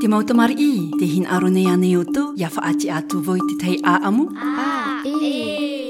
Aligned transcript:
Te 0.00 0.08
mau 0.08 0.22
mar 0.34 0.50
i, 0.50 0.90
te 1.00 1.06
hin 1.08 1.24
aro 1.30 1.48
nei 1.48 1.66
ane 1.72 1.88
o 1.98 2.02
tō, 2.04 2.22
ia 2.36 2.50
wha 2.52 2.62
ati 2.68 2.90
atu 2.92 3.22
voi 3.24 3.38
te 3.48 3.54
tei 3.62 3.76
a 3.82 3.94
amu. 4.04 4.24
A, 4.36 5.00
e, 5.08 5.30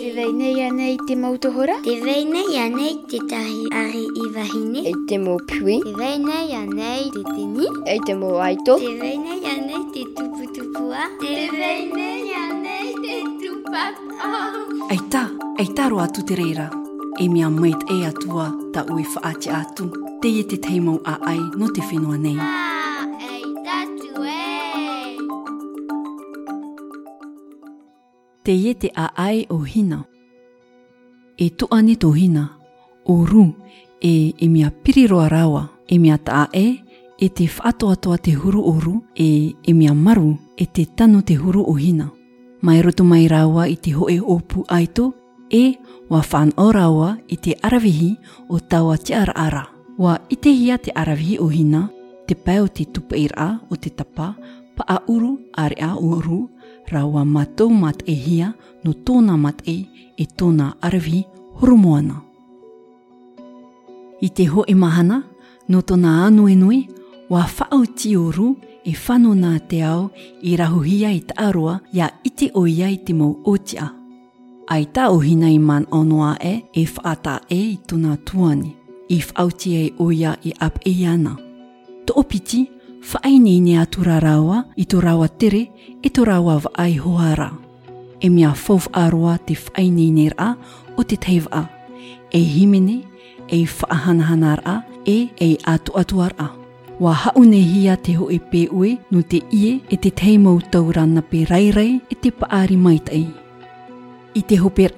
te 0.01 0.11
vei 0.15 0.33
nei 0.33 0.61
ane 0.63 0.95
te 1.09 1.17
mau 1.17 1.31
mauta 1.33 1.51
hora. 1.51 1.75
Te 1.83 1.97
vei 2.05 2.23
nei 2.25 2.55
ane 2.63 2.93
te 3.11 3.19
tahi 3.31 3.65
ari 3.81 4.05
i 4.23 4.27
wahine. 4.35 4.85
E 4.87 4.93
te 5.11 5.19
mau 5.19 5.39
pui. 5.51 5.81
Te 5.83 5.91
vei 5.97 6.19
nei 6.23 6.55
ane 6.55 7.11
te 7.15 7.23
tini. 7.33 7.67
E 7.85 7.97
te 8.07 8.15
mau 8.15 8.37
aito. 8.47 8.77
Te 8.79 8.93
vei 9.01 9.17
nei 9.19 9.43
ane 9.55 9.81
te 9.93 10.05
tupu 10.19 10.45
tupua. 10.55 11.03
Te 11.21 11.35
vei 11.59 11.91
nei 11.99 12.27
ane 12.45 12.77
i 12.91 12.95
te 13.05 13.17
tupapau. 13.43 14.85
Aita, 14.95 15.23
aita 15.59 15.89
ro 15.89 15.99
atu 16.05 16.23
te 16.23 16.35
reira. 16.39 16.69
E 17.19 17.27
mia 17.29 17.51
mait 17.51 17.83
e 17.91 18.05
atua, 18.07 18.47
ta 18.73 18.87
ui 18.89 19.03
wha 19.03 19.21
ati 19.35 19.51
atu. 19.51 19.91
Te 20.23 20.29
ye 20.31 20.47
te 20.47 20.79
mau 20.81 21.01
a 21.05 21.19
ai, 21.27 21.41
no 21.57 21.67
te 21.73 21.83
whenua 21.91 22.15
nei. 22.17 22.39
Aa. 22.39 22.66
te 28.47 28.53
ye 28.55 28.73
te 28.79 28.89
a 28.95 29.11
ai 29.19 29.43
o 29.51 29.59
hina. 29.75 30.01
E 31.37 31.47
tu 31.59 31.67
ane 31.77 31.97
tō 31.99 32.11
hina, 32.15 32.45
o 33.13 33.25
ru, 33.27 33.43
e 34.01 34.15
e 34.39 34.47
mea 34.55 34.71
piriroa 34.71 35.27
rawa, 35.29 35.63
e 35.93 35.99
mea 35.99 36.19
ta 36.27 36.47
e, 36.65 36.77
e 37.19 37.27
te 37.37 37.45
whatoatoa 37.57 38.17
te 38.25 38.37
huru 38.39 38.63
o 38.71 38.75
ru, 38.85 38.95
e 39.19 39.29
e 39.63 39.73
mea 39.75 39.95
maru, 40.07 40.33
e 40.57 40.65
te 40.75 40.85
tano 40.97 41.21
te 41.27 41.35
huru 41.43 41.65
o 41.67 41.75
hina. 41.75 42.07
Mai 42.67 42.79
roto 42.87 43.03
mai 43.05 43.27
rawa 43.35 43.67
i 43.69 43.77
te 43.83 43.91
hoe 43.99 44.19
opu 44.37 44.63
aito, 44.77 45.07
e 45.51 45.75
wa 46.11 46.21
whan 46.33 46.51
o 46.57 46.67
rawa 46.79 47.09
i 47.29 47.37
te 47.43 47.51
aravihi 47.67 48.13
o 48.49 48.57
tawa 48.71 48.95
te 48.97 49.13
ara 49.23 49.35
ara. 49.47 49.65
Wa 50.03 50.15
i 50.33 50.37
te 50.43 50.55
hia 50.61 50.77
te 50.79 50.91
aravihi 51.03 51.35
o 51.43 51.47
hina, 51.51 51.83
te 52.27 52.35
pae 52.45 52.61
o 52.63 52.69
te 52.69 52.85
tupeira 52.95 53.49
o 53.71 53.75
te 53.77 53.91
tapa, 53.99 54.29
pa 54.77 54.85
a 54.87 54.97
uru 55.15 55.33
a 55.63 55.67
rea 55.73 55.91
rawa 56.93 57.25
matou 57.25 57.71
mat 57.71 58.03
e 58.07 58.13
hia 58.15 58.55
no 58.85 58.93
tōna 58.93 59.37
mat 59.39 59.63
e 59.69 59.87
e 60.17 60.27
tōna 60.27 60.71
arvi 60.81 61.25
horomoana. 61.61 62.23
I 64.21 64.29
te 64.29 64.47
ho 64.47 64.65
e 64.69 64.75
mahana, 64.75 65.23
no 65.69 65.81
tōna 65.83 66.23
anu 66.27 66.49
enui, 66.49 66.85
wa 67.31 67.43
whaau 67.45 67.83
ti 67.87 68.15
oru 68.17 68.55
e 68.85 68.95
whano 68.95 69.35
nā 69.35 69.59
te 69.69 69.83
ao 69.83 70.11
i 70.43 70.57
rahuhia 70.57 71.11
i 71.13 71.21
taaroa 71.27 71.81
ia 71.93 72.09
i 72.25 72.31
te 72.31 72.49
oia 72.57 72.89
i 72.91 72.97
te 73.03 73.13
mou 73.13 73.35
otia. 73.51 73.91
Ai 74.69 74.87
tā 74.91 75.09
ohina 75.15 75.51
i 75.53 75.59
man 75.59 75.85
onoa 75.95 76.37
e 76.43 76.61
e 76.73 76.87
whaata 76.89 77.41
e 77.49 77.59
i 77.75 77.79
tōna 77.79 78.17
tuani, 78.27 78.73
i 79.11 79.21
whauti 79.23 79.75
e 79.85 79.91
oia 79.99 80.37
i 80.45 80.55
ap 80.61 80.81
e 80.87 80.91
iana. 81.03 81.37
To 82.07 82.15
faainiini 83.01 83.77
atu 83.79 84.05
rarawa 84.05 84.65
i 84.79 84.85
tō 84.89 84.99
rawa 85.03 85.29
tere 85.29 85.69
e 86.03 86.09
tō 86.09 86.25
rawa 86.25 86.61
vaai 86.65 86.97
hoara. 86.97 87.51
E 88.21 88.31
mea 88.31 88.53
fauwharoa 88.53 89.39
te 89.39 89.55
faainiini 89.55 90.29
rā 90.33 90.53
o 90.97 91.05
te 91.05 91.17
teiva 91.17 91.67
e 92.33 92.39
himene, 92.41 93.05
e 93.51 93.65
whaahanahana 93.65 94.57
rā, 94.65 94.77
e 95.09 95.29
e 95.41 95.53
atu 95.65 95.97
atu 95.99 96.23
rā. 96.29 96.49
Wa 97.01 97.13
haune 97.13 97.61
hia 97.61 97.97
te 98.01 98.15
ho 98.17 98.31
e 98.33 98.39
pē 98.41 98.67
ue 98.73 98.97
no 99.13 99.21
te 99.23 99.43
ie 99.53 99.81
e 99.91 99.97
te 99.97 100.11
teimau 100.11 100.61
taura 100.71 101.07
na 101.07 101.21
pe 101.21 101.45
rairai 101.45 102.01
e 102.11 102.15
te 102.17 102.31
paari 102.33 102.77
maitai. 102.77 103.27
I 104.37 104.43
te 104.43 104.57
ho 104.57 104.69
pēr 104.73 104.93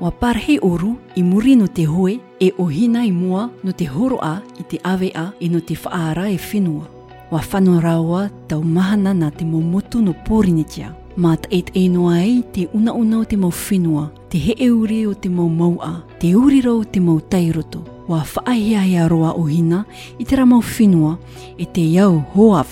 wa 0.00 0.10
parhe 0.10 0.56
oru 0.64 0.96
i 1.16 1.22
muri 1.22 1.54
no 1.56 1.66
te 1.66 1.84
hoe 1.84 2.16
e 2.40 2.50
ohina 2.58 3.04
i 3.04 3.12
mua 3.12 3.48
no 3.64 3.72
te 3.72 3.84
horoa 3.86 4.40
i 4.60 4.64
te 4.64 4.80
ave 4.84 5.12
a 5.14 5.30
e 5.40 5.48
no 5.48 5.60
te 5.60 5.74
whaara 5.76 6.28
e 6.32 6.36
whenua 6.38 6.93
wa 7.34 7.42
whanu 7.50 7.82
rawa 7.82 8.30
tau 8.46 8.62
mahana 8.62 9.10
na 9.14 9.26
te 9.30 9.42
momotu 9.44 9.98
no 9.98 10.14
pōrinitia. 10.22 10.94
Mā 11.18 11.34
ta 11.38 11.48
e 11.50 11.62
te 11.66 11.72
ai 11.82 12.42
te 12.54 12.68
unauna 12.72 13.18
o 13.22 13.24
te 13.24 13.36
mau 13.36 13.50
whenua, 13.50 14.10
te 14.30 14.38
he 14.38 14.54
e 14.70 15.06
o 15.08 15.14
te 15.14 15.28
mau 15.28 15.48
maua, 15.48 16.04
te 16.18 16.34
uri 16.34 16.60
rau 16.62 16.84
te 16.84 17.00
mau 17.00 17.20
tairoto. 17.20 17.82
Wa 18.08 18.22
whaahia 18.22 18.80
hea 18.86 19.08
roa 19.08 19.32
o 19.34 19.44
hina 19.48 19.84
i 20.18 20.24
te 20.24 20.36
mau 20.44 20.60
whenua 20.62 21.18
e 21.58 21.66
te 21.66 21.80
iau 21.80 22.22
hoa 22.34 22.64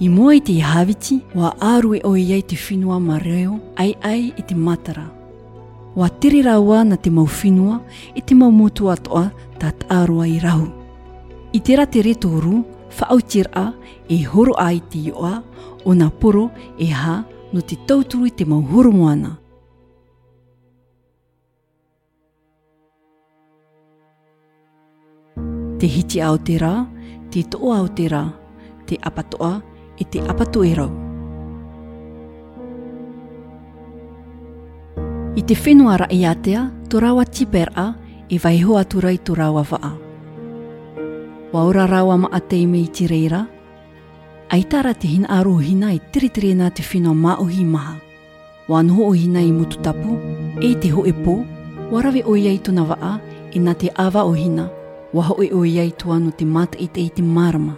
I 0.00 0.08
mua 0.08 0.34
i 0.34 0.40
te 0.40 0.58
haviti, 0.60 1.20
wa 1.34 1.54
arue 1.60 2.00
o 2.04 2.14
iai 2.16 2.42
te 2.42 2.56
whenua 2.56 2.98
ma 3.00 3.18
reo, 3.18 3.60
ai 3.76 3.94
ai 4.02 4.32
i 4.36 4.42
te 4.42 4.54
matara. 4.54 5.10
Wa 5.96 6.08
tiri 6.08 6.42
rawa 6.42 6.84
na 6.84 6.96
te 6.96 7.10
mau 7.10 7.26
whenua 7.26 7.80
i 8.16 8.20
te 8.20 8.34
mau 8.34 8.50
motu 8.50 8.90
atoa 8.90 9.30
tat 9.58 9.84
arua 9.88 10.26
i 10.26 10.38
rahu. 10.40 10.66
I 11.52 11.60
te 11.60 11.76
rate 11.76 12.02
retoru, 12.02 12.64
whaautir 13.00 13.50
a 13.54 13.74
e 14.08 14.22
horo 14.26 14.54
ai 14.60 14.78
te 14.88 14.98
ioa 15.10 15.34
o 15.84 15.94
ngā 15.94 16.08
poro 16.20 16.48
e 16.80 16.88
ha 16.92 17.18
no 17.54 17.62
te 17.62 17.76
tauturi 17.88 18.32
te 18.34 18.46
mauhoro 18.48 18.92
moana. 18.94 19.34
Te 25.80 25.90
hiti 25.90 26.20
ao 26.22 26.38
te 26.40 26.56
rā, 26.62 26.74
te 27.34 27.42
toa 27.52 27.80
ao 27.82 27.88
te 27.92 28.06
rā, 28.08 28.22
te 28.88 28.96
apatoa 29.04 29.56
e 30.00 30.04
te 30.08 30.22
apatoerau. 30.30 30.92
I 35.34 35.42
te 35.42 35.56
whenua 35.58 35.96
rai 36.06 36.22
atea, 36.30 36.68
tō 36.88 37.02
rawa 37.02 37.26
tiper 37.26 37.72
e 38.30 38.38
vaihoa 38.38 38.84
turai 38.86 39.18
tō 39.18 39.34
rawa 39.36 39.66
waa 39.72 40.03
wa 41.54 41.70
rawa 41.70 42.18
ma 42.18 42.28
atei 42.34 42.66
mei 42.66 42.90
te 42.90 43.06
reira. 43.06 43.46
Aitara 44.50 44.92
te 44.94 45.06
hina 45.08 45.26
aru 45.38 45.56
hina 45.62 45.92
i 45.94 46.00
tiritire 46.10 46.50
nā 46.58 46.68
te 46.74 46.82
whino 46.82 47.14
ma 47.14 47.36
uhi 47.38 47.62
maha. 47.64 47.94
Wa 48.68 48.80
anho 48.82 49.06
o 49.06 49.12
hina 49.14 49.38
i 49.40 49.52
mutu 49.52 49.78
tapu, 49.82 50.18
e 50.60 50.74
te 50.82 50.90
ho 50.90 51.04
e 51.06 51.12
pō, 51.12 51.34
wa 51.92 52.02
o 52.26 52.34
iai 52.36 52.58
tuna 52.58 52.82
waa, 52.82 53.20
e 53.52 53.58
nā 53.60 53.74
te 53.78 53.88
awa 53.96 54.24
o 54.24 54.32
hina, 54.34 54.68
wa 55.12 55.22
ho 55.22 55.34
e 55.42 55.50
o 55.52 55.62
iai 55.64 55.92
tua 55.96 56.18
no 56.18 56.30
te 56.30 56.44
mata 56.44 56.76
i 56.78 56.88
te 56.88 57.00
i 57.00 57.08
te 57.10 57.22
marama. 57.22 57.76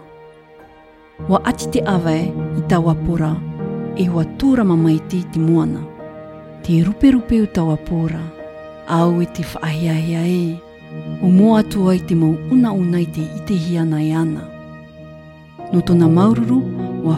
Wa 1.29 1.41
ati 1.45 1.67
te 1.71 1.81
awae 1.85 2.33
i 2.59 2.63
tā 2.69 2.81
wapura, 2.81 3.37
e 3.97 4.09
wa 4.09 4.25
tūra 4.39 4.65
mamai 4.65 4.99
te 5.09 5.21
te 5.33 5.39
moana. 5.41 5.83
Te 6.65 6.83
rupe 6.85 7.11
rupe 7.13 7.41
u 7.43 7.47
tā 7.47 7.63
au 8.89 9.21
e 9.21 9.27
te 9.27 9.27
whaahiahia 9.27 9.27
e. 9.27 9.27
Te 9.27 9.27
wapura, 9.27 9.27
au 9.27 9.27
e 9.27 9.27
te 9.27 9.43
whaahiahia 9.53 10.23
e 10.27 10.66
o 11.23 11.29
moa 11.31 11.61
atu 11.65 11.89
i 11.93 11.99
te 12.03 12.15
mau 12.15 12.35
una 12.51 12.71
unai 12.73 13.07
i 13.07 13.41
te 13.47 13.55
hiana 13.55 13.99
e 14.03 14.13
ana. 14.15 14.43
No 15.73 15.81
tona 15.83 16.07
maururu, 16.09 16.61
wa 17.07 17.17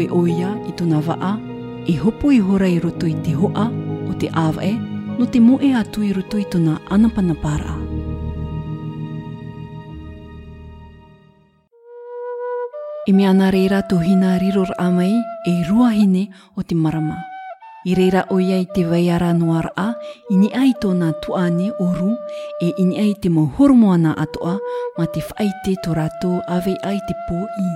e 0.00 0.08
oia 0.10 0.50
i 0.68 0.72
tona 0.76 0.98
waa, 1.06 1.38
e 1.86 1.94
hopo 1.96 2.30
i 2.32 2.40
hora 2.40 2.68
i 2.68 2.78
roto 2.78 3.06
i 3.06 3.14
te 3.24 3.32
hoa 3.34 3.66
o 4.10 4.14
te 4.14 4.28
awae, 4.32 4.72
no 5.18 5.24
te 5.26 5.40
moe 5.40 5.74
atu 5.74 6.02
i 6.02 6.12
roto 6.12 6.38
i 6.38 6.44
tona 6.44 6.80
anapana 6.90 7.34
para. 7.34 7.74
E 13.08 13.12
mea 13.12 13.30
ana 13.30 13.50
reira 13.50 13.82
tō 13.86 14.02
hina 14.02 14.34
amai 14.78 15.12
e 15.46 15.52
ruahine 15.70 16.28
o 16.56 16.62
te 16.62 16.74
Marama 16.74 17.22
i 17.86 17.94
reira 17.94 18.24
oiai 18.34 18.66
te 18.74 18.82
waiara 18.90 19.30
noara 19.38 19.70
a, 19.78 19.92
ini 20.34 20.50
ai 20.58 20.72
tōna 20.82 21.12
tuane 21.22 21.70
oru, 21.78 22.10
e 22.66 22.74
ini 22.82 22.98
ai 22.98 23.12
te 23.22 23.28
mohoromoana 23.30 24.10
atoa, 24.24 24.54
ma 24.98 25.04
te 25.14 25.22
whaite 25.22 25.74
tō 25.86 25.94
rato 25.94 26.32
ave 26.56 26.74
ai 26.90 26.98
te 27.06 27.14
pō 27.28 27.38
i. 27.62 27.68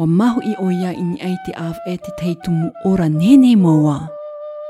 Wa 0.00 0.06
mahu 0.08 0.40
i 0.48 0.54
oia 0.68 0.94
ini 0.96 1.20
ai 1.20 1.36
te 1.44 1.52
av 1.52 1.76
e 1.88 1.96
te 2.00 2.12
teitumu 2.20 2.70
ora 2.88 3.08
nene 3.08 3.52
maua. 3.56 3.98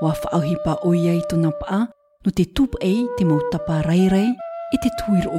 Wa 0.03 0.10
whaauhi 0.10 0.56
pa 0.65 0.75
oia 0.82 1.15
i 1.15 1.22
tōna 1.31 1.54
paa, 1.60 1.84
no 2.25 2.31
te 2.34 2.44
tupu 2.50 2.82
ei 2.82 3.06
te 3.19 3.22
mautapa 3.25 3.78
rairai 3.86 4.26
e 4.75 4.76
te 4.82 4.91
tuiro. 4.98 5.38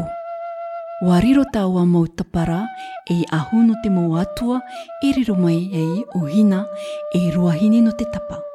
Wa 1.04 1.20
riro 1.20 1.44
tāua 1.54 1.84
mautapara 1.86 2.64
e 3.12 3.24
ahu 3.36 3.66
no 3.68 3.76
te 3.84 3.90
mauatua 3.92 4.62
e 5.04 5.12
riro 5.12 5.36
mai 5.36 5.60
ei 5.76 6.06
o 6.16 6.24
hina 6.28 6.64
e 7.14 7.28
ruahine 7.36 7.84
no 7.88 7.92
te 7.92 8.08
tapa 8.14 8.47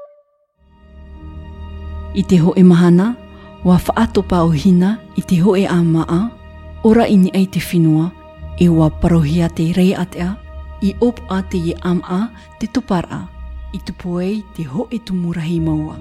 i 2.15 2.23
te 2.25 2.37
hoe 2.39 2.63
mahana, 2.63 3.15
wa 3.65 3.77
whaatopa 3.79 4.43
o 4.45 4.51
hina 4.51 4.97
i 5.17 5.23
te 5.23 5.39
hoe 5.41 5.67
a 5.69 5.77
maa, 5.83 6.29
ora 6.85 7.07
ini 7.09 7.31
ai 7.35 7.47
te 7.47 7.61
whinua, 7.61 8.11
e 8.61 8.69
wa 8.69 8.91
parohia 8.91 9.49
te 9.49 9.73
rei 9.73 9.95
atea, 9.97 10.35
i 10.83 10.95
op 11.01 11.21
a 11.31 11.41
te 11.43 11.57
ye 11.59 11.75
amaa 11.81 12.29
te 12.59 12.67
tupara, 12.67 13.23
i 13.73 13.79
tupu 13.79 14.19
ei 14.21 14.43
te 14.57 14.63
hoe 14.65 14.99
tumurahi 15.05 15.61
maua. 15.61 15.97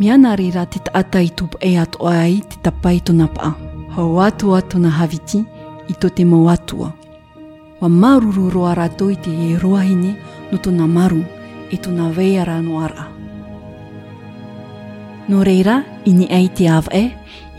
Mia 0.00 0.16
nā 0.16 0.34
rira 0.36 0.66
te 0.66 0.80
taata 0.84 1.20
i 1.22 1.30
tupu 1.30 1.58
e 1.60 1.76
ato 1.78 2.08
ai 2.08 2.42
te 2.48 2.56
tapai 2.62 3.00
tona 3.00 3.28
paa, 3.28 3.54
hau 3.96 4.20
atua 4.20 4.60
tona 4.62 4.90
haviti 4.90 5.40
i 5.88 5.94
to 6.00 6.08
te 6.10 6.24
mauatua. 6.24 6.92
Wa 7.80 7.88
maruru 7.88 8.50
roa 8.50 8.74
rato 8.74 9.08
i 9.10 9.16
te 9.16 9.30
e 9.30 9.56
roahine 9.58 10.16
no 10.52 10.58
tona 10.58 10.86
maru, 10.86 11.24
e 11.70 11.76
tona 11.80 12.10
veia 12.12 12.44
rano 12.44 12.80
ara. 12.84 13.11
No 15.30 15.44
reira, 15.46 15.84
ini 16.04 16.26
ei 16.30 16.48
te 16.50 16.66
av 16.68 16.88
e, 16.90 17.04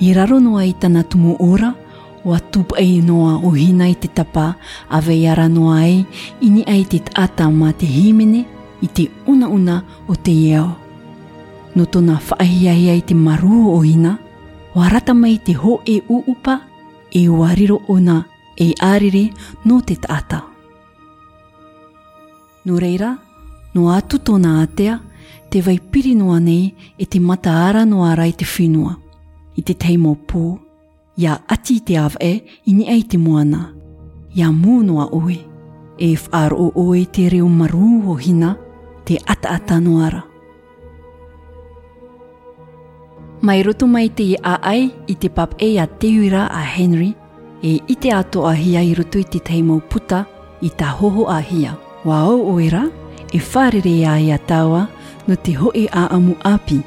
i 0.04 0.12
raro 0.14 0.40
noa 0.44 0.66
i 0.68 0.74
tana 0.76 1.04
tumu 1.04 1.36
ora, 1.40 1.70
o 2.26 2.34
atup 2.36 2.74
e 2.80 3.00
noa 3.02 3.38
o 3.40 3.54
hina 3.56 3.88
i 3.88 3.96
te 3.96 4.08
tapa, 4.12 4.50
a 4.90 5.00
vei 5.00 5.24
ara 5.32 5.48
noa 5.48 5.80
e, 5.88 6.02
ini 6.42 6.64
ei 6.68 6.84
te 6.84 7.00
ata 7.16 7.48
ma 7.50 7.72
te 7.72 7.88
himene, 7.88 8.42
i 8.84 8.88
te 8.88 9.06
una 9.32 9.48
una 9.48 9.78
o 10.08 10.16
te 10.16 10.32
iau. 10.32 10.74
No 11.76 11.86
tona 11.86 12.18
whaahiai 12.28 12.90
ai 12.92 13.02
te 13.02 13.16
maru 13.16 13.70
o 13.72 13.80
hina, 13.86 14.18
o 14.76 14.82
arata 14.84 15.14
mai 15.14 15.40
te 15.40 15.56
ho 15.56 15.80
e 15.88 16.02
uupa, 16.10 16.60
e 17.16 17.30
wariro 17.30 17.80
ona 17.88 18.26
e 18.60 18.74
ariri 18.76 19.30
no 19.64 19.80
te 19.82 19.96
tata. 19.96 20.42
No 22.68 22.76
reira, 22.76 23.16
no 23.74 23.88
atu 23.96 24.20
tona 24.20 24.60
atea, 24.68 25.00
te 25.54 25.62
vai 25.62 25.80
noa 26.18 26.40
nei 26.40 26.74
e 26.98 27.06
te 27.06 27.20
mata 27.20 27.52
ara 27.68 27.86
noa 27.86 28.16
rai 28.16 28.34
te 28.34 28.46
whinua. 28.58 28.98
I 29.56 29.62
te 29.62 29.74
teimo 29.74 30.18
pō, 30.28 30.58
ia 31.18 31.36
ati 31.48 31.76
te 31.86 31.98
ave 31.98 32.40
i 32.66 32.74
ni 32.74 32.88
ai 32.90 33.04
te 33.04 33.18
moana. 33.18 33.70
Ia 34.36 34.48
mū 34.50 34.82
noa 34.84 35.08
e 35.98 36.16
whāro 36.16 36.72
oe 36.76 37.06
te 37.06 37.30
reo 37.30 37.48
maru 37.50 38.02
o 38.10 38.16
hina, 38.18 38.56
te 39.06 39.20
ata 39.28 39.50
ata 39.54 39.78
noara. 39.80 40.24
Mai 43.42 43.62
roto 43.64 43.86
mai 43.88 44.10
te 44.10 44.36
a 44.44 44.56
ai 44.62 44.90
i 45.08 45.14
te 45.16 45.30
pap 45.30 45.54
e 45.60 45.78
a 45.78 45.86
te 45.86 46.08
uira 46.08 46.48
a 46.50 46.64
Henry, 46.76 47.14
e 47.62 47.80
i 47.88 47.96
te 47.96 48.10
ato 48.12 48.48
a 48.48 48.56
hia 48.56 48.82
i 48.82 48.96
roto 48.96 49.20
i 49.20 49.24
te 49.24 49.40
teimo 49.40 49.78
puta 49.90 50.26
i 50.62 50.70
ta 50.70 50.90
hoho 51.00 51.30
a 51.30 51.40
hia. 51.42 51.78
Wa 52.04 52.18
au 52.26 52.42
oera, 52.56 52.90
e 53.34 53.38
wharere 53.40 53.96
ai 54.08 54.32
a 54.32 54.38
taua 54.40 54.82
no 55.28 55.36
te 55.44 55.54
hoʻi 55.60 55.86
a 55.92 56.08
amu 56.18 56.38
api 56.56 56.84